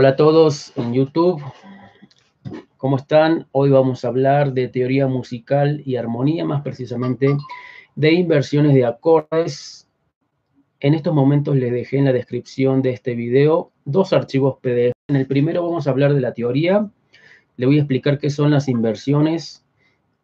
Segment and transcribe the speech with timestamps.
[0.00, 1.42] Hola a todos en YouTube.
[2.76, 3.48] ¿Cómo están?
[3.50, 7.36] Hoy vamos a hablar de teoría musical y armonía, más precisamente
[7.96, 9.88] de inversiones de acordes.
[10.78, 14.92] En estos momentos les dejé en la descripción de este video dos archivos PDF.
[15.08, 16.88] En el primero vamos a hablar de la teoría.
[17.56, 19.64] Le voy a explicar qué son las inversiones,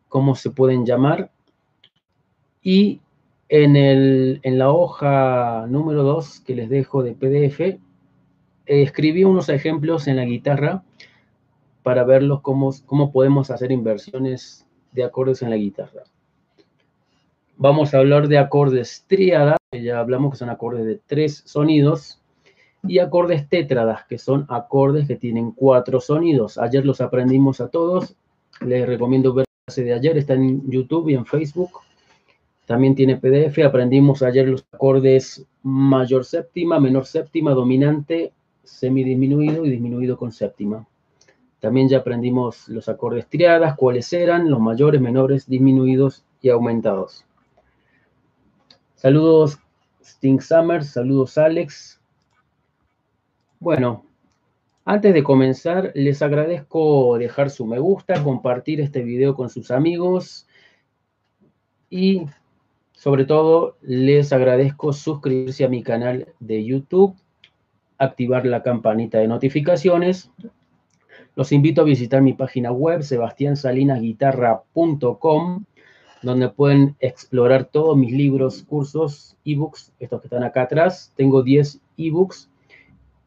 [0.09, 1.33] cómo se pueden llamar.
[2.63, 3.01] Y
[3.49, 7.81] en, el, en la hoja número 2 que les dejo de PDF,
[8.67, 10.83] escribí unos ejemplos en la guitarra
[11.83, 16.05] para verlos cómo, cómo podemos hacer inversiones de acordes en la guitarra.
[17.57, 22.21] Vamos a hablar de acordes tríada, que ya hablamos que son acordes de tres sonidos,
[22.87, 26.59] y acordes tétradas, que son acordes que tienen cuatro sonidos.
[26.59, 28.17] Ayer los aprendimos a todos,
[28.61, 31.71] les recomiendo ver la clase de ayer, está en YouTube y en Facebook.
[32.67, 38.33] También tiene PDF, aprendimos ayer los acordes mayor séptima, menor séptima, dominante,
[38.65, 40.87] semidisminuido y disminuido con séptima.
[41.61, 47.25] También ya aprendimos los acordes triadas, cuáles eran, los mayores, menores, disminuidos y aumentados.
[48.97, 49.59] Saludos
[50.03, 52.01] Sting Summers, saludos Alex.
[53.61, 54.05] Bueno,
[54.85, 60.47] antes de comenzar, les agradezco dejar su me gusta, compartir este video con sus amigos
[61.89, 62.27] y
[62.93, 67.17] sobre todo les agradezco suscribirse a mi canal de YouTube
[67.99, 70.31] activar la campanita de notificaciones.
[71.37, 75.65] Los invito a visitar mi página web, sebastiansalinasguitarra.com,
[76.23, 81.13] donde pueden explorar todos mis libros, cursos, ebooks, estos que están acá atrás.
[81.17, 82.49] Tengo 10 ebooks.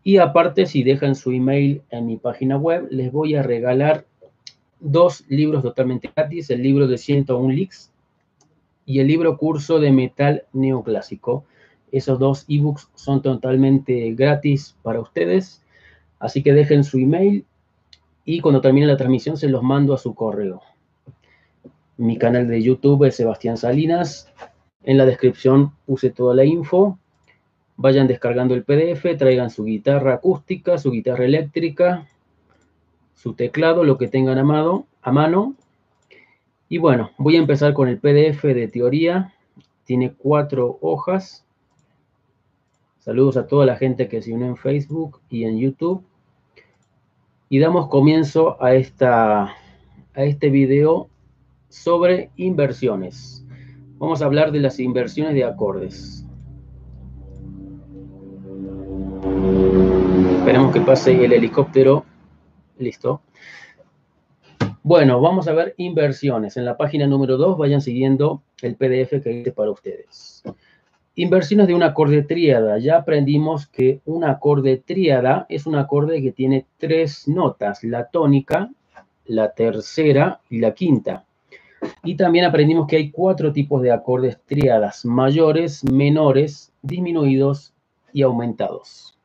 [0.03, 4.05] Y aparte, si dejan su email en mi página web, les voy a regalar
[4.79, 7.91] dos libros totalmente gratis, el libro de 101 licks
[8.85, 11.43] y el libro curso de metal neoclásico.
[11.91, 15.63] Esos dos ebooks son totalmente gratis para ustedes.
[16.19, 17.45] Así que dejen su email
[18.25, 20.61] y cuando termine la transmisión se los mando a su correo.
[21.95, 24.31] Mi canal de YouTube es Sebastián Salinas.
[24.83, 26.99] En la descripción puse toda la info.
[27.77, 32.07] Vayan descargando el PDF, traigan su guitarra acústica, su guitarra eléctrica,
[33.15, 35.55] su teclado, lo que tengan amado, a mano.
[36.69, 39.33] Y bueno, voy a empezar con el PDF de teoría.
[39.85, 41.46] Tiene cuatro hojas.
[43.07, 46.03] Saludos a toda la gente que se une en Facebook y en YouTube.
[47.47, 49.43] Y damos comienzo a, esta,
[50.13, 51.07] a este video
[51.69, 53.45] sobre inversiones.
[53.97, 56.27] Vamos a hablar de las inversiones de acordes.
[60.39, 62.03] Esperemos que pase el helicóptero.
[62.77, 63.21] Listo.
[64.83, 66.57] Bueno, vamos a ver inversiones.
[66.57, 70.43] En la página número 2 vayan siguiendo el PDF que hice para ustedes.
[71.19, 72.77] Inversiones de un acorde tríada.
[72.77, 78.69] Ya aprendimos que un acorde tríada es un acorde que tiene tres notas, la tónica,
[79.25, 81.25] la tercera y la quinta.
[82.03, 87.73] Y también aprendimos que hay cuatro tipos de acordes tríadas, mayores, menores, disminuidos
[88.13, 89.17] y aumentados.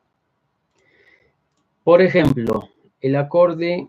[1.83, 2.69] Por ejemplo,
[3.01, 3.87] el acorde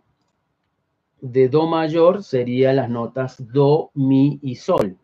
[1.22, 4.98] de Do mayor sería las notas Do, Mi y Sol.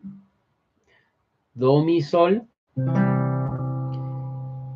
[1.55, 2.47] Do, Mi, Sol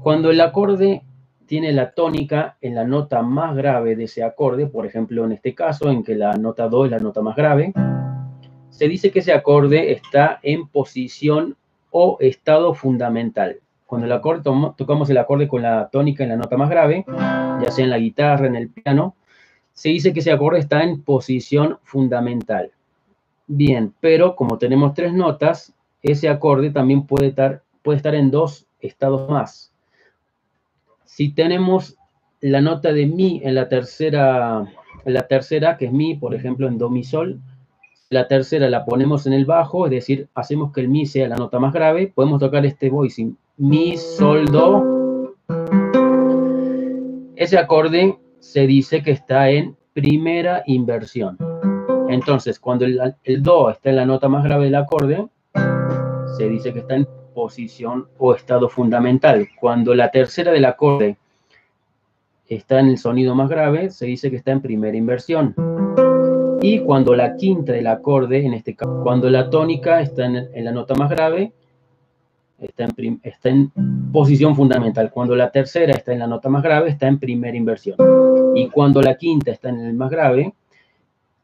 [0.01, 1.03] cuando el acorde
[1.45, 5.53] tiene la tónica en la nota más grave de ese acorde, por ejemplo, en este
[5.53, 7.73] caso, en que la nota Do es la nota más grave,
[8.69, 11.55] se dice que ese acorde está en posición
[11.91, 13.57] o estado fundamental.
[13.85, 14.19] Cuando
[14.75, 17.99] tocamos el acorde con la tónica en la nota más grave, ya sea en la
[17.99, 19.15] guitarra, en el piano,
[19.71, 22.71] se dice que ese acorde está en posición fundamental.
[23.47, 28.65] Bien, pero como tenemos tres notas, ese acorde también puede estar puede estar en dos
[28.81, 29.71] estados más.
[31.05, 31.95] Si tenemos
[32.41, 34.65] la nota de mi en la tercera,
[35.05, 37.39] la tercera, que es mi, por ejemplo, en do, mi, sol,
[38.09, 41.35] la tercera la ponemos en el bajo, es decir, hacemos que el mi sea la
[41.35, 45.35] nota más grave, podemos tocar este voicing, mi, sol, do.
[47.35, 51.37] Ese acorde se dice que está en primera inversión.
[52.09, 55.27] Entonces, cuando el, el do está en la nota más grave del acorde,
[56.37, 59.47] se dice que está en posición o estado fundamental.
[59.59, 61.17] Cuando la tercera del acorde
[62.47, 65.53] está en el sonido más grave, se dice que está en primera inversión.
[66.61, 70.71] Y cuando la quinta del acorde, en este caso, cuando la tónica está en, la
[70.71, 71.53] nota más grave,
[72.57, 72.87] está
[73.43, 73.71] en,
[74.11, 75.11] posición fundamental.
[75.11, 77.97] Cuando la tercera está en la nota más grave, está en primera inversión.
[78.55, 80.53] Y cuando la quinta está en el más grave,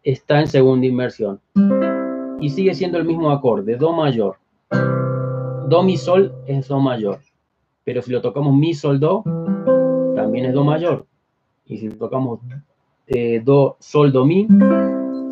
[0.04, 1.40] está en segunda inversión.
[2.40, 4.38] Y sigue siendo el mismo acorde, Do mayor.
[5.72, 7.20] Do, Mi, Sol es Do mayor.
[7.86, 9.24] Pero si lo tocamos Mi, Sol, Do,
[10.14, 11.06] también es Do mayor.
[11.66, 12.42] Y si lo tocamos
[13.08, 14.50] eh, Do, Sol, Do, Mi,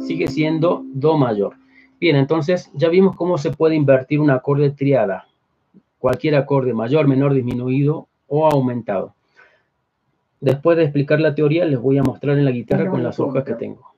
[0.07, 1.57] sigue siendo Do mayor.
[1.99, 5.27] Bien, entonces ya vimos cómo se puede invertir un acorde triada.
[5.97, 9.13] Cualquier acorde mayor, menor, disminuido o aumentado.
[10.39, 13.43] Después de explicar la teoría, les voy a mostrar en la guitarra con las hojas
[13.43, 13.91] que tengo.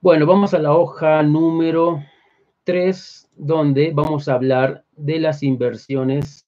[0.00, 2.02] Bueno, vamos a la hoja número
[2.68, 6.44] 3, donde vamos a hablar de las inversiones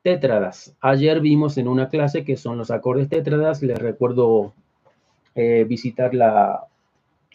[0.00, 0.74] tétradas.
[0.80, 3.62] Ayer vimos en una clase que son los acordes tétradas.
[3.62, 4.54] Les recuerdo
[5.34, 6.64] eh, visitar la,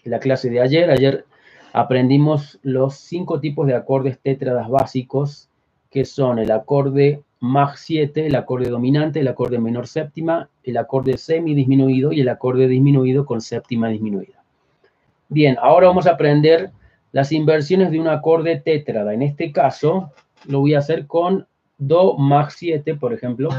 [0.05, 0.89] la clase de ayer.
[0.89, 1.25] Ayer
[1.71, 5.47] aprendimos los cinco tipos de acordes tétradas básicos,
[5.91, 11.15] que son el acorde Maj 7, el acorde dominante, el acorde menor séptima, el acorde
[11.19, 14.43] semidisminuido y el acorde disminuido con séptima disminuida.
[15.27, 16.71] Bien, ahora vamos a aprender
[17.11, 19.13] las inversiones de un acorde tétrada.
[19.13, 20.11] En este caso,
[20.45, 21.47] lo voy a hacer con
[21.77, 23.49] Do Maj 7, por ejemplo.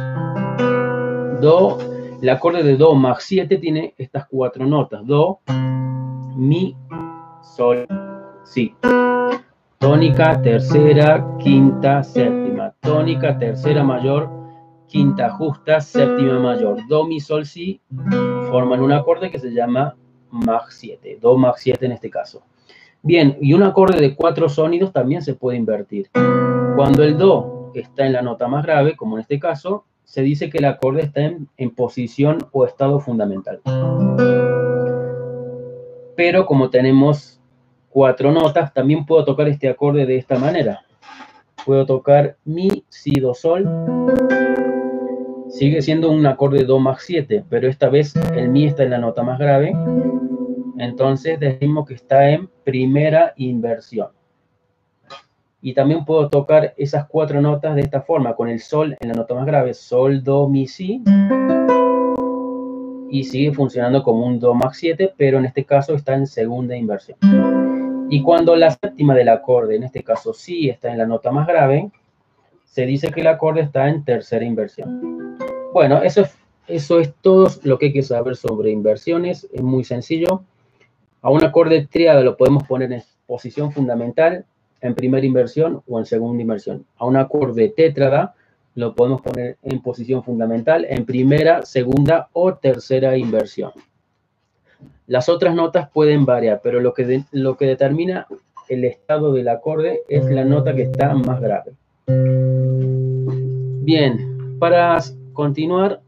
[1.41, 1.79] Do,
[2.21, 5.05] el acorde de Do Maj 7 tiene estas cuatro notas.
[5.07, 5.41] Do,
[6.37, 6.77] Mi,
[7.43, 7.87] Sol,
[8.45, 8.75] Si.
[9.79, 12.75] Tónica, tercera, quinta, séptima.
[12.81, 14.29] Tónica, tercera mayor,
[14.87, 16.87] quinta justa, séptima mayor.
[16.89, 17.81] Do, Mi, Sol, Si
[18.51, 19.97] forman un acorde que se llama
[20.31, 21.19] Maj 7.
[21.21, 22.43] Do Maj 7 en este caso.
[23.03, 26.11] Bien, y un acorde de cuatro sonidos también se puede invertir.
[26.77, 30.51] Cuando el Do está en la nota más grave, como en este caso, se dice
[30.51, 33.61] que el acorde está en, posición o estado fundamental.
[36.15, 37.41] Pero como tenemos
[37.89, 40.83] cuatro notas, también puedo tocar este acorde de esta manera.
[41.65, 43.67] Puedo tocar Mi, Si, Do, Sol.
[45.49, 48.99] Sigue siendo un acorde Do más 7, pero esta vez el Mi está en la
[48.99, 49.73] nota más grave.
[50.81, 54.09] Entonces decimos que está en primera inversión.
[55.61, 59.15] Y también puedo tocar esas cuatro notas de esta forma, con el Sol en la
[59.15, 61.03] nota más grave, Sol, Do, Mi, Si.
[63.11, 66.75] Y sigue funcionando como un Do más 7, pero en este caso está en segunda
[66.75, 67.19] inversión.
[68.09, 71.47] Y cuando la séptima del acorde, en este caso Si, está en la nota más
[71.47, 71.91] grave,
[72.65, 75.37] se dice que el acorde está en tercera inversión.
[75.75, 76.35] Bueno, eso es,
[76.69, 79.47] eso es todo lo que hay que saber sobre inversiones.
[79.53, 80.43] Es muy sencillo.
[81.23, 84.47] A un acorde triada lo podemos poner en posición fundamental,
[84.81, 86.87] en primera inversión o en segunda inversión.
[86.97, 88.35] A un acorde tétrada
[88.75, 93.73] lo podemos poner en posición fundamental, en primera, segunda o tercera inversión.
[95.07, 98.27] Las otras notas pueden variar, pero lo que, lo que determina
[98.69, 101.73] el estado del acorde es la nota que está más grave.
[103.83, 104.99] Bien, para
[105.33, 106.01] continuar,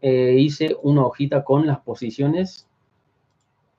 [0.00, 2.66] eh, hice una hojita con las posiciones.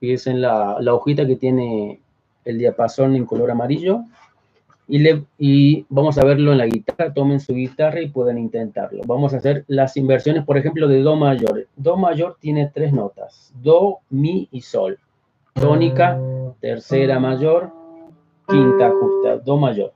[0.05, 1.99] Fíjense la, la hojita que tiene
[2.43, 4.03] el diapasón en color amarillo.
[4.87, 7.11] Y, le, y, vamos a verlo en la guitarra.
[7.11, 9.01] Tomen su guitarra y pueden intentarlo.
[9.07, 11.67] Vamos a hacer las inversiones, por ejemplo, de Do mayor.
[11.75, 13.51] Do mayor tiene tres notas.
[13.63, 14.99] Do, Mi y Sol.
[15.53, 16.19] Tónica,
[16.59, 17.71] tercera mayor,
[18.47, 19.37] quinta justa.
[19.37, 19.91] Do mayor.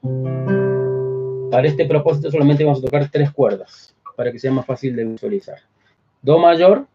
[1.52, 5.04] Para este propósito solamente vamos a tocar tres cuerdas para que sea más fácil de
[5.04, 5.60] visualizar.
[6.24, 6.88] Do mayor.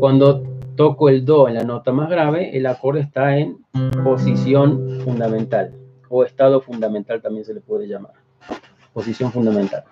[0.00, 3.58] Cuando toco el Do en la nota más grave, el acorde está en
[4.02, 5.74] posición fundamental
[6.08, 8.12] o estado fundamental también se le puede llamar.
[8.92, 9.84] Posición fundamental.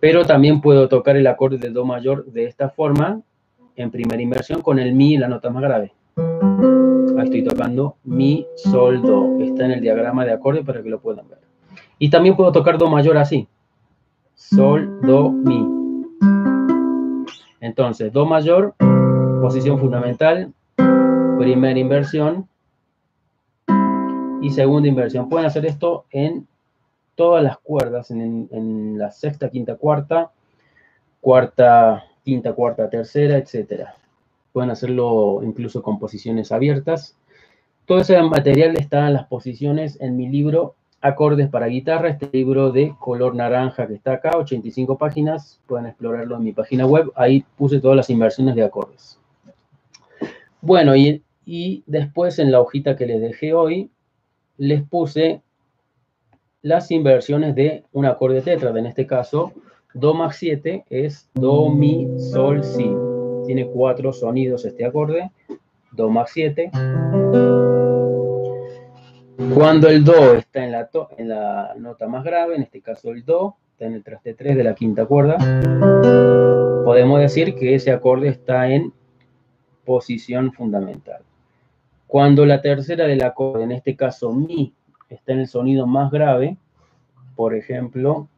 [0.00, 3.20] Pero también puedo tocar el acorde de Do mayor de esta forma,
[3.76, 5.92] en primera inversión, con el Mi en la nota más grave.
[7.22, 9.38] Estoy tocando Mi, Sol, Do.
[9.40, 11.40] Está en el diagrama de acorde para que lo puedan ver.
[11.98, 13.48] Y también puedo tocar Do mayor así.
[14.34, 16.53] Sol, Do, Mi.
[17.64, 18.74] Entonces, Do mayor,
[19.40, 20.52] posición fundamental,
[21.38, 22.46] primera inversión
[24.42, 25.30] y segunda inversión.
[25.30, 26.46] Pueden hacer esto en
[27.14, 30.30] todas las cuerdas, en, la sexta, quinta, cuarta,
[31.22, 33.94] cuarta, quinta, cuarta, tercera, etcétera.
[34.52, 37.16] Pueden hacerlo incluso con posiciones abiertas.
[37.86, 40.74] Todo ese material está en las posiciones en mi libro
[41.06, 46.34] Acordes para guitarra, este libro de color naranja que está acá, 85 páginas, pueden explorarlo
[46.34, 49.18] en mi página web, ahí puse todas las inversiones de acordes.
[50.62, 53.90] Bueno, y, Y después en la hojita que les dejé hoy,
[54.56, 55.42] les puse
[56.62, 58.78] las inversiones de un acorde tétrada.
[58.78, 59.52] En este caso,
[59.92, 62.90] Do más 7 es Do, Mi, Sol, Si.
[63.44, 65.30] Tiene cuatro sonidos este acorde.
[65.92, 66.70] Do más 7.
[69.36, 70.88] Cuando el Do está en la,
[71.18, 74.56] en la nota más grave, en este caso el Do, está en el traste 3
[74.56, 75.36] de la quinta cuerda,
[76.84, 78.92] podemos decir que ese acorde está en
[79.84, 81.22] posición fundamental.
[82.06, 84.72] Cuando la tercera del acorde, en este caso Mi,
[85.08, 86.56] está en el sonido más grave,
[87.34, 88.28] por ejemplo,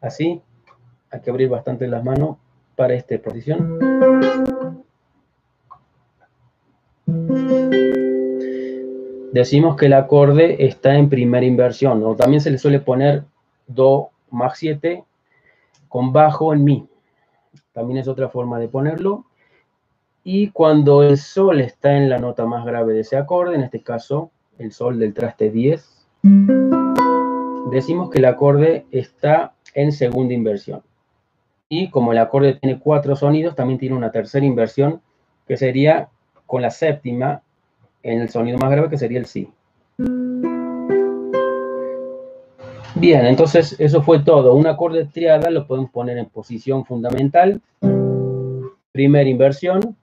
[0.00, 0.42] así,
[1.10, 2.36] hay que abrir bastante las manos
[2.74, 3.78] para esta posición.
[9.32, 13.24] Decimos que el acorde está en primera inversión, o también se le suele poner
[13.68, 15.04] Do más 7
[15.88, 16.88] con bajo en Mi.
[17.72, 19.24] También es otra forma de ponerlo.
[20.24, 23.82] Y cuando el Sol está en la nota más grave de ese acorde, en este
[23.82, 26.06] caso el Sol del traste 10,
[27.70, 30.82] decimos que el acorde está en segunda inversión.
[31.68, 35.00] Y como el acorde tiene cuatro sonidos, también tiene una tercera inversión,
[35.46, 36.08] que sería
[36.46, 37.42] con la séptima
[38.02, 39.48] en el sonido más grave, que sería el Si.
[42.96, 44.54] Bien, entonces eso fue todo.
[44.54, 47.60] Un acorde triada lo podemos poner en posición fundamental,
[48.92, 49.96] primera inversión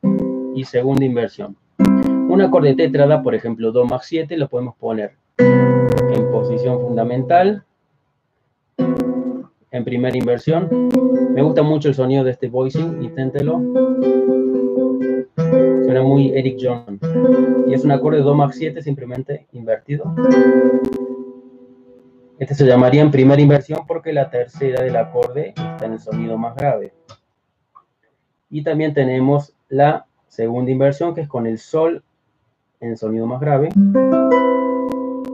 [0.56, 1.56] y segunda inversión.
[1.78, 7.64] Un acorde tétrada, por ejemplo, Do más 7, lo podemos poner en posición fundamental,
[9.72, 10.70] en primera inversión.
[11.34, 14.37] Me gusta mucho el sonido de este voicing, inténtelo.
[15.84, 17.00] Suena muy Eric Johnson.
[17.68, 20.14] Y es un acorde Do más 7 simplemente invertido.
[22.40, 26.38] Este se llamaría en primera inversión porque la tercera del acorde está en el sonido
[26.38, 26.94] más grave.
[28.50, 32.04] Y también tenemos la segunda inversión que es con el sol
[32.80, 33.70] en el sonido más grave.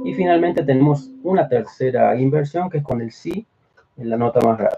[0.05, 3.45] Y finalmente tenemos una tercera inversión que es con el si
[3.97, 4.77] en la nota más grave.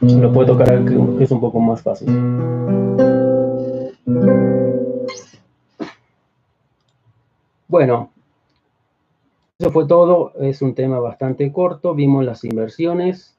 [0.00, 2.08] Lo puedo tocar aquí, que es un poco más fácil.
[7.66, 8.12] Bueno,
[9.58, 10.32] eso fue todo.
[10.40, 11.94] Es un tema bastante corto.
[11.94, 13.36] Vimos las inversiones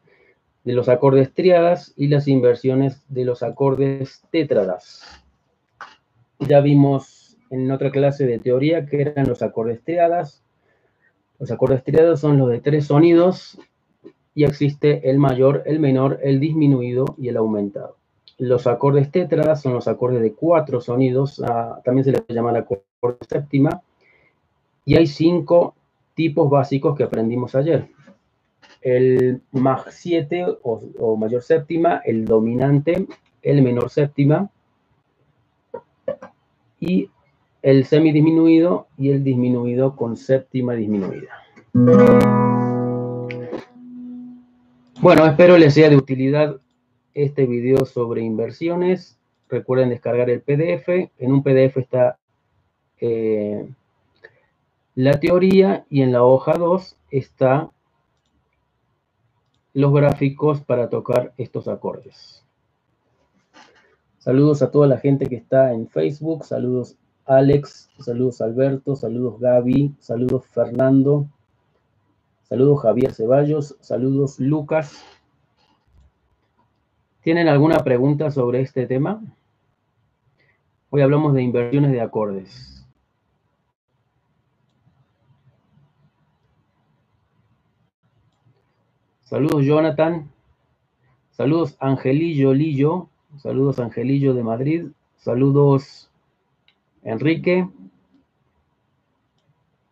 [0.66, 5.02] de los acordes triadas y las inversiones de los acordes tétradas.
[6.40, 10.44] Ya vimos en otra clase de teoría que eran los acordes triadas.
[11.40, 13.58] Los acordes triadas son los de tres sonidos
[14.40, 17.98] y existe el mayor, el menor, el disminuido y el aumentado.
[18.38, 23.18] Los acordes tétradas son los acordes de cuatro sonidos, ah, también se les llama acorde
[23.30, 23.82] séptima,
[24.86, 25.76] y hay cinco
[26.14, 27.90] tipos básicos que aprendimos ayer.
[28.82, 33.08] El más 7 o, mayor séptima, el dominante,
[33.42, 34.50] el menor séptima
[36.80, 37.10] y
[37.62, 41.28] el semidisminuido y el disminuido con séptima disminuida.
[45.02, 46.60] Bueno, espero les sea de utilidad
[47.14, 49.18] este video sobre inversiones.
[49.48, 50.90] Recuerden descargar el PDF.
[51.18, 52.20] En un PDF está
[53.00, 53.70] eh,
[54.96, 57.70] la teoría y en la hoja 2 está
[59.74, 62.44] los gráficos para tocar estos acordes.
[64.18, 69.96] Saludos a toda la gente que está en Facebook, saludos Alex, saludos Alberto, saludos Gaby,
[70.00, 71.26] saludos Fernando,
[72.50, 75.06] saludos Javier Ceballos, saludos Lucas.
[77.22, 79.22] ¿Tienen alguna pregunta sobre este tema?
[80.90, 82.84] Hoy hablamos de inversiones de acordes.
[89.22, 90.32] Saludos, Jonathan.
[91.30, 93.10] Saludos, Angelillo Lillo.
[93.38, 94.86] Saludos, Angelillo de Madrid.
[95.18, 96.10] Saludos,
[97.04, 97.70] Enrique.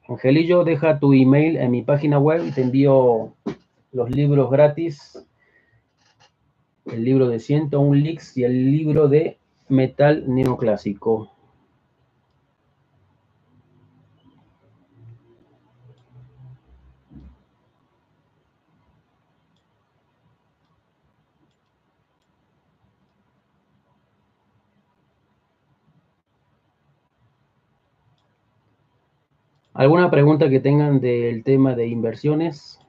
[0.08, 3.34] Angelillo, deja tu email en mi página web y te envío
[3.92, 5.28] los libros gratis.
[6.86, 9.38] El libro de 101 leaks y el libro de
[9.68, 11.30] metal neoclásico.
[29.78, 32.80] ¿Alguna pregunta que tengan del tema de inversiones?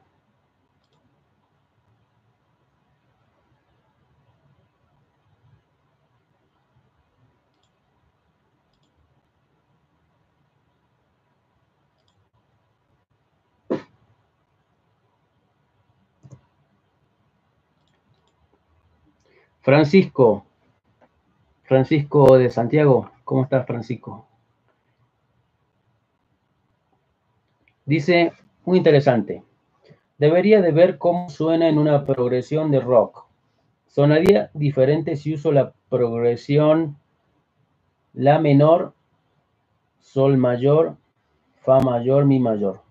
[19.60, 20.46] Francisco,
[21.64, 24.27] Francisco de Santiago, ¿cómo estás, Francisco?
[27.88, 28.32] Dice,
[28.66, 29.42] muy interesante,
[30.18, 33.24] debería de ver cómo suena en una progresión de rock.
[33.86, 36.98] Sonaría diferente si uso la progresión
[38.12, 38.92] La menor,
[40.00, 40.96] Sol mayor,
[41.62, 42.82] Fa mayor, Mi mayor.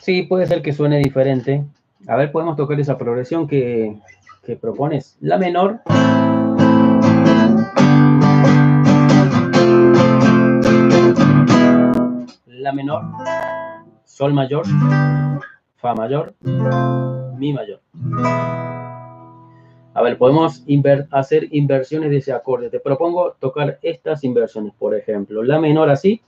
[0.00, 1.64] Sí, puede ser que suene diferente.
[2.06, 3.98] A ver, podemos tocar esa progresión que,
[4.44, 5.16] que propones.
[5.20, 5.80] La menor.
[12.66, 13.02] La menor.
[14.16, 14.64] Sol mayor.
[15.76, 16.32] Fa mayor.
[17.36, 17.82] Mi mayor.
[19.92, 20.64] A ver, podemos
[21.10, 22.70] hacer inversiones de ese acorde.
[22.70, 25.42] Te propongo tocar estas inversiones, por ejemplo.
[25.42, 26.22] La menor así.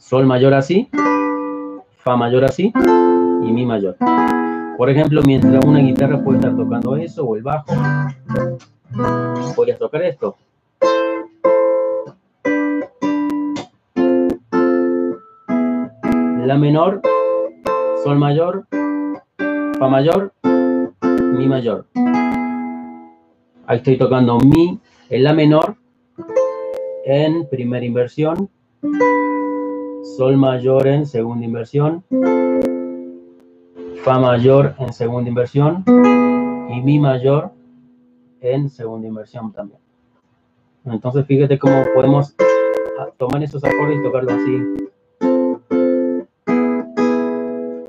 [0.00, 0.90] Sol mayor así.
[1.98, 2.72] Fa mayor así.
[3.44, 3.96] Y Mi mayor.
[4.76, 7.72] Por ejemplo, mientras una guitarra puede estar tocando eso o el bajo,
[9.54, 10.34] podrías tocar esto.
[16.44, 17.00] La menor,
[18.02, 18.66] sol mayor,
[19.78, 21.86] fa mayor, mi mayor.
[23.66, 25.76] Ahí estoy tocando mi en la menor
[27.06, 28.50] en primera inversión,
[30.18, 32.04] sol mayor en segunda inversión,
[34.04, 35.82] Fa mayor en segunda inversión
[36.68, 37.52] y Mi mayor
[38.42, 39.80] en segunda inversión también.
[40.84, 42.36] Entonces fíjate cómo podemos
[43.16, 44.92] tomar esos acordes y tocarlos así.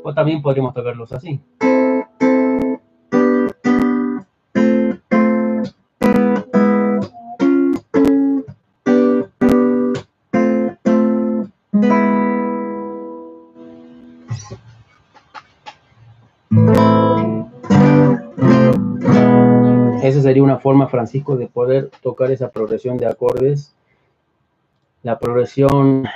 [0.08, 1.42] O también podríamos tocarlos así.
[20.26, 23.76] sería una forma, Francisco, de poder tocar esa progresión de acordes.
[25.04, 26.08] La progresión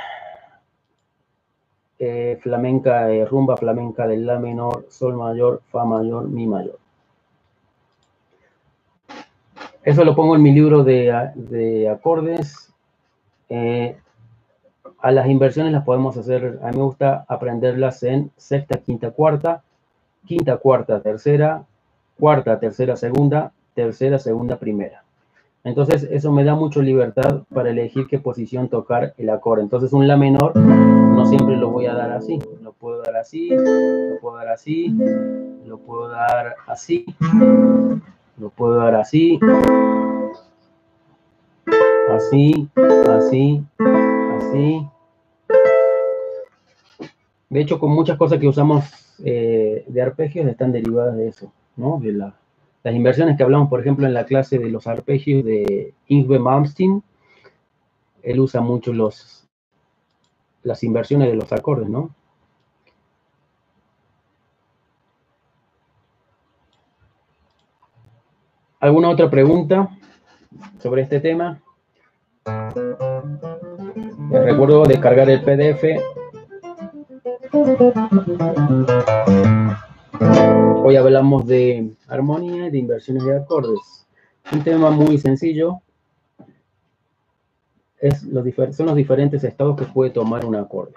[1.99, 6.79] eh, flamenca, rumba flamenca del La menor, Sol mayor, Fa mayor, Mi mayor.
[9.83, 12.73] Eso lo pongo en mi libro de, acordes.
[13.49, 13.97] Eh,
[14.99, 19.63] a las inversiones las podemos hacer, a mí me gusta aprenderlas en sexta, quinta, cuarta,
[20.25, 21.65] quinta, cuarta, tercera,
[22.19, 25.03] cuarta, tercera, segunda, tercera, segunda, primera.
[25.63, 29.61] Entonces eso me da mucha libertad para elegir qué posición tocar el acorde.
[29.61, 32.39] Entonces un La menor no siempre lo voy a dar así.
[32.61, 34.89] Lo puedo dar así, lo puedo dar así,
[35.65, 37.05] lo puedo dar así,
[38.37, 39.39] lo puedo dar así,
[42.09, 42.69] así,
[43.09, 43.63] así,
[44.37, 44.87] así.
[47.49, 48.85] De hecho, con muchas cosas que usamos
[49.25, 51.99] eh, de arpegios están derivadas de eso, ¿no?
[51.99, 52.33] De la
[52.83, 57.03] las inversiones que hablamos, por ejemplo, en la clase de los arpegios de Ingve Malmsteen,
[58.23, 62.15] él usa mucho las inversiones de los acordes, ¿no?
[68.79, 69.89] ¿Alguna otra pregunta
[70.81, 71.61] sobre este tema?
[74.31, 75.83] Les recuerdo descargar el PDF.
[80.21, 84.05] Hoy hablamos de armonía y de inversiones de acordes.
[84.51, 85.81] Un tema muy sencillo.
[87.99, 90.93] Es los son los diferentes estados que puede tomar un acorde.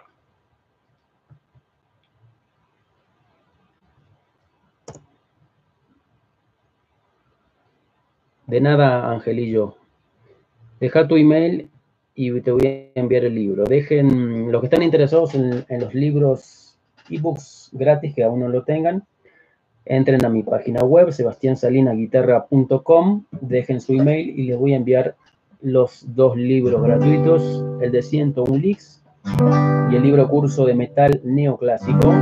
[8.47, 9.77] De nada, Angelillo.
[10.81, 11.71] Deja tu email
[12.15, 13.65] y te voy a enviar el libro.
[13.65, 16.77] Dejen, los que están interesados en, en los libros
[17.09, 19.07] ebooks gratis que aún no lo tengan,
[19.85, 25.17] entren a mi página web, sebastiansalinaguitarra.com, dejen su email y les voy a enviar
[25.61, 29.03] los dos libros gratuitos, el de 101 Leaks
[29.91, 32.13] y el libro curso de metal neoclásico.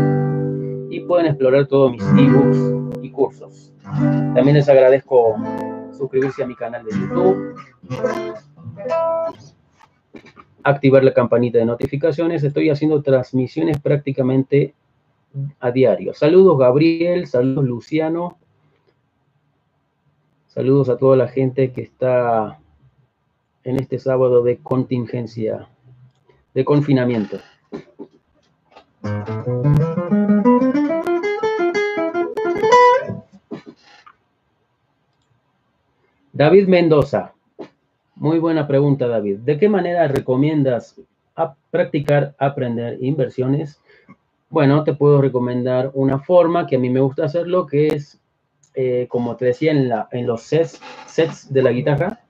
[0.90, 3.72] Y pueden explorar todos mis ebooks y cursos.
[4.34, 5.36] También les agradezco
[5.92, 7.54] suscribirse a mi canal de YouTube,
[10.62, 12.42] activar la campanita de notificaciones.
[12.42, 14.74] Estoy haciendo transmisiones prácticamente
[15.58, 16.14] a diario.
[16.14, 18.38] Saludos Gabriel, saludos Luciano,
[20.48, 22.58] saludos a toda la gente que está
[23.64, 25.68] en este sábado de contingencia,
[26.54, 27.38] de confinamiento.
[36.32, 37.34] David Mendoza.
[38.14, 39.40] Muy buena pregunta, David.
[39.40, 41.00] ¿De qué manera recomiendas
[41.70, 43.80] practicar, aprender inversiones
[44.50, 48.20] bueno, te puedo recomendar una forma que a mí me gusta hacerlo, que es
[48.74, 52.20] eh, como te decía, en, la, en los sets, sets de la guitarra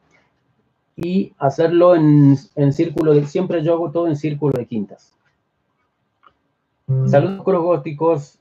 [0.96, 5.16] y hacerlo en, en círculo de, siempre yo hago todo en círculo de quintas.
[7.06, 8.38] Saludos cruz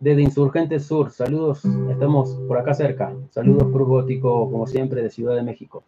[0.00, 1.10] desde Insurgente Sur.
[1.10, 3.14] Saludos, estamos por acá cerca.
[3.30, 5.84] Saludos Cruz Gótico, como siempre, de Ciudad de México.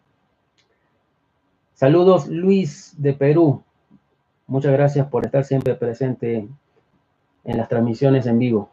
[1.73, 3.63] Saludos Luis de Perú.
[4.47, 6.47] Muchas gracias por estar siempre presente
[7.43, 8.69] en las transmisiones en vivo.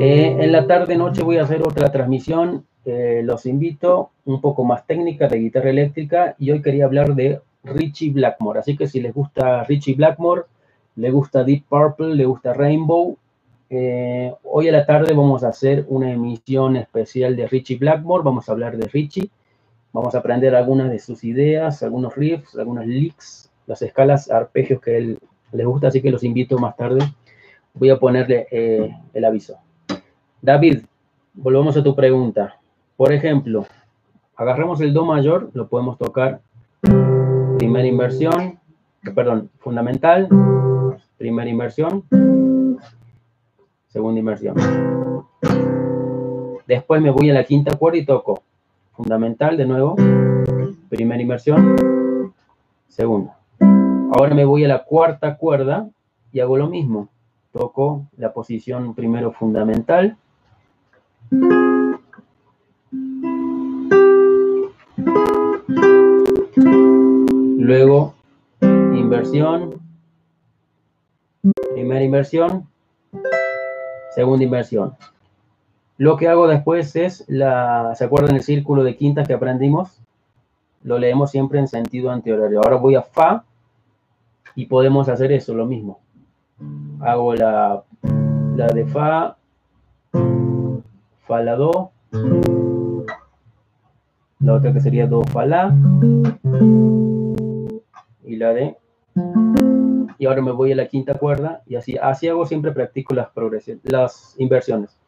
[0.00, 2.64] Eh, en la tarde noche voy a hacer otra transmisión.
[2.84, 7.40] Eh, los invito un poco más técnica de guitarra eléctrica y hoy quería hablar de
[7.64, 8.60] Richie Blackmore.
[8.60, 10.42] Así que si les gusta Richie Blackmore,
[10.96, 13.16] le gusta Deep Purple, le gusta Rainbow,
[13.70, 18.24] eh, hoy a la tarde vamos a hacer una emisión especial de Richie Blackmore.
[18.24, 19.30] Vamos a hablar de Richie.
[19.92, 24.96] Vamos a aprender algunas de sus ideas, algunos riffs, algunos licks, las escalas, arpegios que
[24.96, 25.18] él
[25.52, 25.88] les gusta.
[25.88, 27.00] Así que los invito más tarde.
[27.78, 28.46] Voy a ponerle
[29.12, 29.58] el aviso.
[30.42, 30.80] David,
[31.34, 32.56] volvamos a tu pregunta.
[32.96, 33.66] Por ejemplo,
[34.34, 36.40] agarramos el Do mayor, lo podemos tocar
[37.56, 38.58] primera inversión,
[39.14, 40.28] perdón, fundamental,
[41.16, 42.02] primera inversión,
[43.86, 44.56] segunda inversión.
[46.66, 48.42] Después me voy a la quinta cuerda y toco
[48.92, 49.94] fundamental de nuevo,
[50.88, 51.76] primera inversión,
[52.88, 53.38] segunda.
[54.12, 55.88] Ahora me voy a la cuarta cuerda
[56.32, 57.08] y hago lo mismo.
[57.58, 60.16] Toco la posición primero fundamental,
[67.58, 68.14] Luego,
[68.60, 69.74] inversión,
[71.74, 72.68] primera inversión,
[74.14, 74.94] segunda inversión.
[75.96, 80.00] Lo que hago después es, la, ¿se acuerdan el círculo de quintas que aprendimos?
[80.84, 82.60] Lo leemos siempre en sentido antihorario.
[82.62, 83.42] Ahora voy a Fa
[84.54, 85.98] y podemos hacer eso, lo mismo.
[87.00, 87.82] Hago la,
[88.56, 89.36] la de Fa,
[91.26, 91.92] fa, la, do.
[94.40, 95.74] La otra que sería do, fa, la.
[98.24, 98.76] Y la de.
[100.18, 103.28] Y ahora me voy a la quinta cuerda y así, así hago siempre, practico las
[103.28, 104.98] progresiones, las inversiones.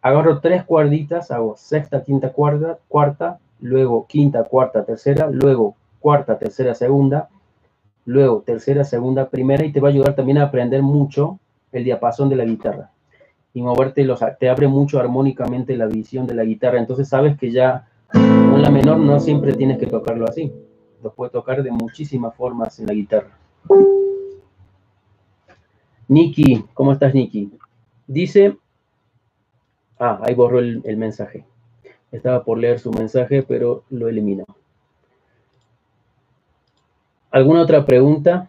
[0.00, 6.74] Agarro tres cuerditas, hago sexta, quinta, cuerda, cuarta, luego quinta, cuarta, tercera, luego cuarta, tercera,
[6.74, 7.28] segunda,
[8.04, 11.38] luego tercera, segunda, primera y te va a ayudar también a aprender mucho
[11.72, 12.90] el diapasón de la guitarra
[13.54, 16.80] y moverte, los, te abre mucho armónicamente la visión de la guitarra.
[16.80, 20.52] Entonces sabes que ya con la menor no siempre tienes que tocarlo así.
[21.02, 23.38] Lo puedes tocar de muchísimas formas en la guitarra.
[26.08, 27.52] Nikki, ¿cómo estás, Nikki?
[28.08, 28.58] Dice,
[30.00, 31.44] ah, ahí borró el, el mensaje.
[32.10, 34.44] Estaba por leer su mensaje, pero lo eliminó.
[37.34, 38.48] ¿Alguna otra pregunta?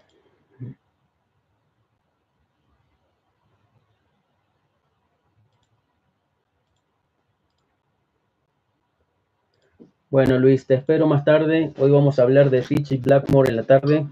[10.11, 11.73] Bueno, Luis, te espero más tarde.
[11.79, 14.05] Hoy vamos a hablar de Richie Blackmore en la tarde.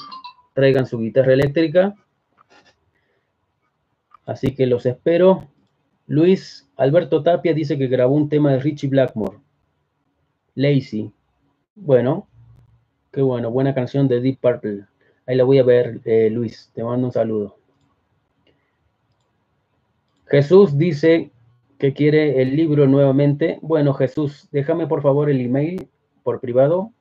[0.55, 1.93] Traigan su guitarra eléctrica.
[4.25, 5.49] Así que los espero.
[6.07, 9.37] Luis Alberto Tapia dice que grabó un tema de Richie Blackmore.
[10.55, 11.11] Lazy.
[11.75, 12.27] Bueno,
[13.13, 13.51] qué bueno.
[13.51, 14.85] Buena canción de Deep Purple.
[15.25, 16.71] Ahí la voy a ver, eh, Luis.
[16.73, 17.55] Te mando un saludo.
[20.25, 21.31] Jesús dice
[21.77, 23.59] que quiere el libro nuevamente.
[23.61, 25.87] Bueno, Jesús, déjame por favor el email
[26.23, 26.91] por privado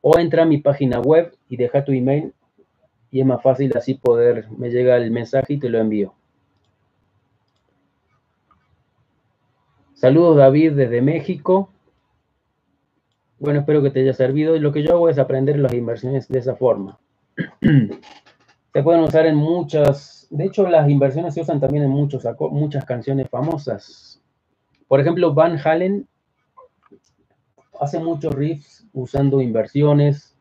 [0.00, 2.32] o entra a mi página web y deja tu email
[3.10, 6.14] y es más fácil así poder, me llega el mensaje y te lo envío.
[9.94, 11.70] Saludos David desde México.
[13.38, 14.58] Bueno, espero que te haya servido.
[14.58, 16.98] Lo que yo hago es aprender las inversiones de esa forma.
[18.72, 22.84] se pueden usar en muchas, de hecho las inversiones se usan también en muchos, muchas
[22.84, 24.22] canciones famosas.
[24.88, 26.06] Por ejemplo, Van Halen
[27.80, 30.36] hace muchos riffs usando inversiones.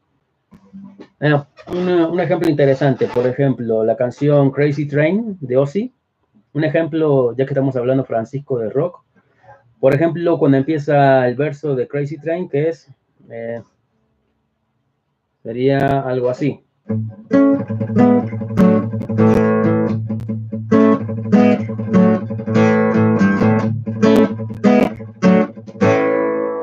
[1.19, 5.93] un, ejemplo interesante, por ejemplo, la canción Crazy Train de Ozzy.
[6.53, 9.03] Un ejemplo, ya que estamos hablando, Francisco, de rock.
[9.85, 12.89] Por ejemplo, cuando empieza el verso de Crazy Train, que es,
[13.29, 13.61] eh,
[15.43, 16.59] sería algo así.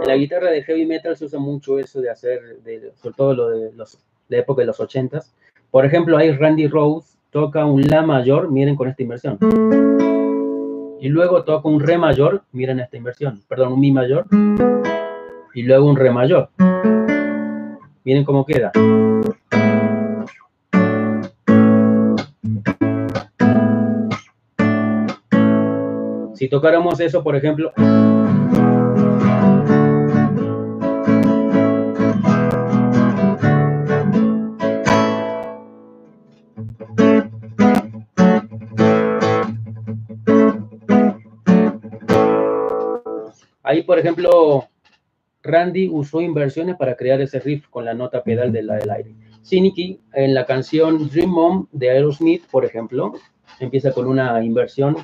[0.05, 3.49] la guitarra de heavy metal se usa mucho eso de hacer, de, sobre todo lo
[3.51, 3.99] de los,
[4.31, 5.33] la época de los ochentas.
[5.71, 9.39] Por ejemplo, ahí Randy Rose toca un La mayor, miren con esta inversión.
[11.03, 13.41] Y luego toca un Re mayor, miren esta inversión.
[13.49, 14.25] Perdón, un Mi mayor.
[15.53, 16.51] Y luego un Re mayor.
[18.05, 18.71] Miren cómo queda.
[26.35, 27.73] Si tocáramos eso, por ejemplo,
[43.93, 44.71] por ejemplo,
[45.43, 49.15] Randy usó inversiones para crear ese riff con la nota pedal del aire.
[49.43, 53.13] Siniki, en la canción Dream Mom de Aerosmith, por ejemplo,
[53.61, 54.97] empieza con una inversión,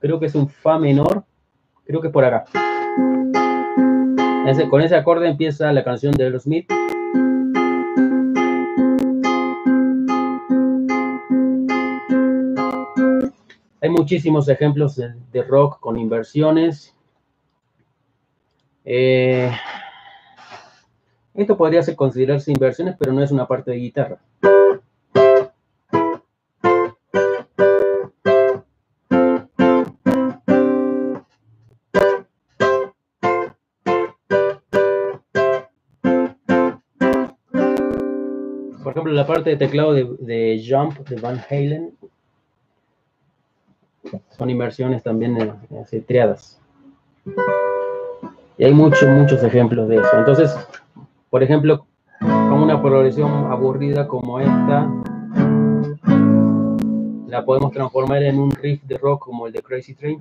[0.00, 1.24] creo que es un Fa menor,
[1.84, 2.46] creo que es por acá.
[4.70, 6.72] con ese acorde empieza la canción de Aerosmith.
[13.82, 16.96] Hay muchísimos ejemplos de, rock con inversiones.
[18.92, 19.48] Eh,
[21.34, 24.18] esto podría ser considerarse inversiones, pero no es una parte de guitarra.
[38.82, 41.96] Por ejemplo, la parte de teclado de, Jump de Van Halen
[44.36, 46.60] son inversiones también eh, triadas.
[48.60, 50.18] Y hay muchos, muchos ejemplos de eso.
[50.18, 50.54] Entonces,
[51.30, 51.86] por ejemplo,
[52.20, 54.86] con una progresión aburrida como esta,
[57.26, 60.18] la podemos transformar en un riff de rock como el de Crazy Train.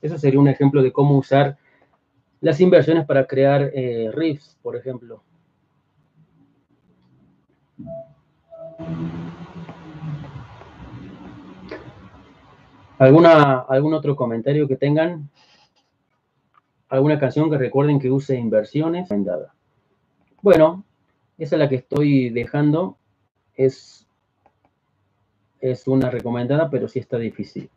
[0.00, 1.56] Eso sería un ejemplo de cómo usar
[2.40, 5.24] las inversiones para crear eh, riffs, por ejemplo.
[13.04, 15.30] ¿Alguna, ¿Algún otro comentario que tengan?
[16.88, 19.08] alguna canción que recuerden que use inversiones.
[20.42, 20.84] Bueno,
[21.38, 22.96] esa es la que estoy dejando.
[23.56, 24.06] Es,
[25.60, 27.68] es una recomendada, pero sí está difícil.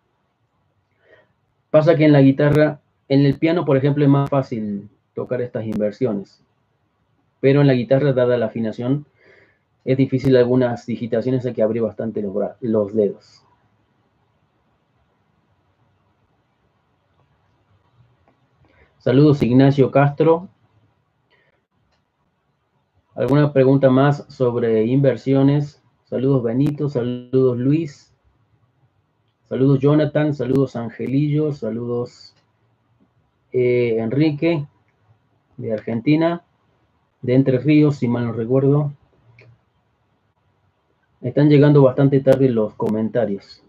[1.69, 5.65] Pasa que en la guitarra, en el piano, por ejemplo, es más fácil tocar estas
[5.65, 6.43] inversiones.
[7.39, 9.05] Pero en la guitarra, dada la afinación,
[9.83, 13.46] es difícil algunas digitaciones, hay que abrir bastante los, los dedos.
[19.07, 20.49] Saludos Ignacio Castro.
[23.15, 25.81] ¿Alguna pregunta más sobre inversiones?
[26.03, 28.13] Saludos Benito, saludos Luis,
[29.47, 32.35] saludos Jonathan, saludos Angelillo, saludos
[33.53, 34.67] eh, Enrique
[35.55, 36.43] de Argentina,
[37.21, 38.91] de Entre Ríos, si mal no recuerdo.
[41.21, 43.63] Están llegando bastante tarde los comentarios.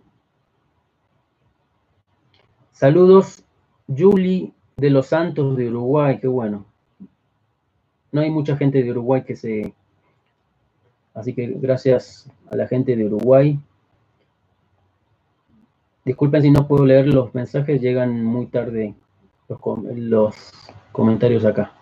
[2.72, 3.44] Saludos
[3.87, 6.64] Julie de los Santos de Uruguay, qué bueno.
[8.12, 9.75] No hay mucha gente de Uruguay que se...
[11.14, 13.59] Así que gracias a la gente de Uruguay.
[16.05, 18.95] Disculpen si no puedo leer los mensajes, llegan muy tarde
[19.49, 19.59] los,
[19.97, 20.53] los
[20.93, 21.73] comentarios acá.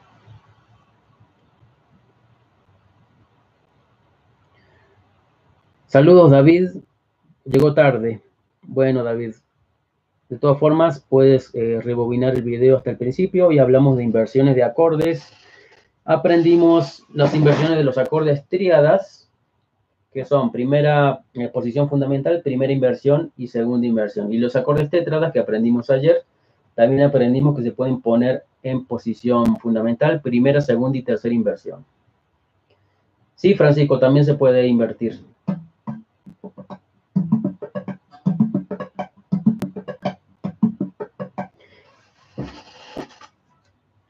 [5.86, 6.70] Saludos David,
[7.44, 8.22] llegó tarde.
[8.62, 9.34] Bueno David,
[10.28, 14.56] de todas formas, puedes eh, rebobinar el video hasta el principio y hablamos de inversiones
[14.56, 15.32] de acordes.
[16.04, 19.30] Aprendimos las inversiones de los acordes triadas,
[20.12, 24.32] que son primera eh, posición fundamental, primera inversión y segunda inversión.
[24.32, 26.24] Y los acordes tetradas que aprendimos ayer,
[26.74, 31.84] también aprendimos que se pueden poner en posición fundamental, primera, segunda y tercera inversión.
[33.36, 35.20] Sí, Francisco, también se puede invertir.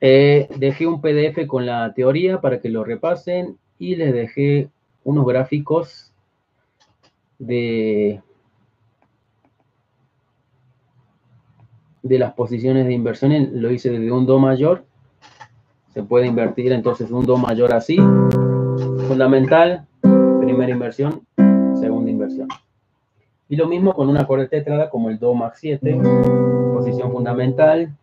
[0.01, 4.69] Eh, dejé un PDF con la teoría para que lo repasen y les dejé
[5.05, 6.13] unos gráficos
[7.39, 8.21] de,
[12.03, 13.61] de las posiciones de inversión.
[13.61, 14.85] Lo hice desde un Do mayor.
[15.95, 17.97] Se puede invertir entonces un Do mayor así.
[19.09, 19.87] Fundamental,
[20.41, 21.23] primera inversión,
[21.81, 22.49] segunda inversión.
[23.49, 26.01] Y lo mismo con un acorde tetrada como el Do Max 7,
[26.75, 27.97] posición fundamental,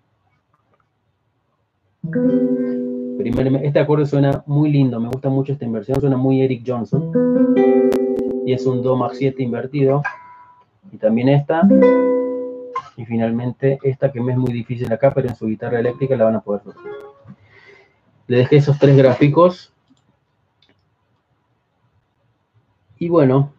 [3.63, 7.11] este acorde suena muy lindo, me gusta mucho esta inversión, suena muy Eric Johnson.
[8.45, 10.01] Y es un Do Max 7 invertido.
[10.91, 11.67] Y también esta.
[12.97, 16.25] Y finalmente esta que me es muy difícil acá, pero en su guitarra eléctrica la
[16.25, 16.75] van a poder ver.
[18.27, 19.73] Le dejé esos tres gráficos.
[22.99, 23.53] Y bueno.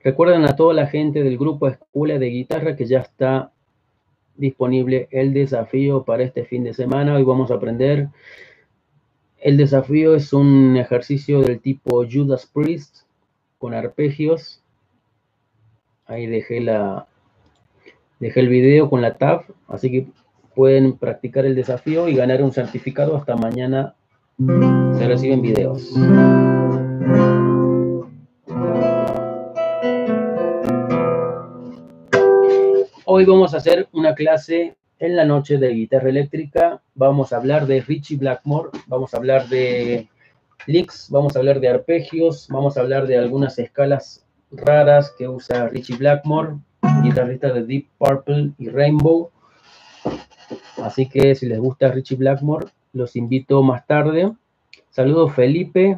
[0.00, 3.52] Recuerden a toda la gente del grupo Escuela de Guitarra que ya está
[4.38, 7.14] disponible el desafío para este fin de semana.
[7.14, 8.08] Hoy vamos a aprender.
[9.38, 13.02] El desafío es un ejercicio del tipo Judas Priest
[13.58, 14.62] con arpegios.
[16.06, 17.06] Ahí dejé la
[18.18, 20.06] dejé el video con la tab, así que
[20.54, 23.16] pueden practicar el desafío y ganar un certificado.
[23.16, 23.94] Hasta mañana
[24.38, 25.94] se reciben videos.
[33.10, 36.82] Hoy vamos a hacer una clase en la noche de guitarra eléctrica.
[36.94, 40.10] Vamos a hablar de Richie Blackmore, vamos a hablar de
[40.66, 45.68] licks, vamos a hablar de arpegios, vamos a hablar de algunas escalas raras que usa
[45.68, 46.56] Richie Blackmore,
[47.02, 49.30] guitarrista de Deep Purple y Rainbow.
[50.82, 54.34] Así que si les gusta Richie Blackmore, los invito más tarde.
[54.90, 55.96] Saludos Felipe.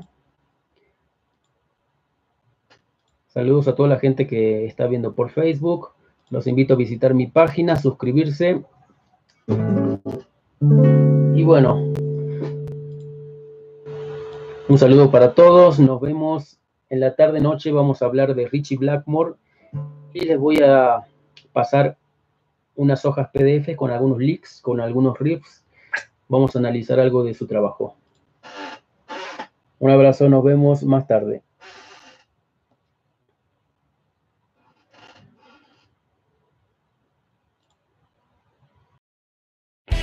[3.27, 5.91] Saludos a toda la gente que está viendo por Facebook.
[6.31, 8.63] Los invito a visitar mi página, suscribirse.
[11.35, 11.93] Y bueno,
[14.69, 15.81] un saludo para todos.
[15.81, 17.73] Nos vemos en la tarde-noche.
[17.73, 19.35] Vamos a hablar de Richie Blackmore.
[20.15, 21.05] Y les voy a
[21.53, 21.97] pasar
[22.77, 25.65] unas hojas PDF con algunos leaks, con algunos riffs.
[26.29, 27.97] Vamos a analizar algo de su trabajo.
[29.81, 31.43] Un abrazo, nos vemos más tarde.